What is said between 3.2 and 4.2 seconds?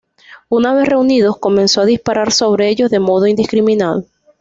indiscriminado.